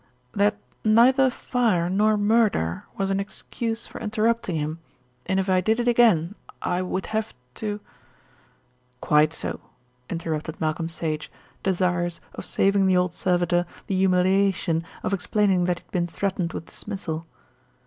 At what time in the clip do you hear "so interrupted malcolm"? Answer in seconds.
9.31-10.89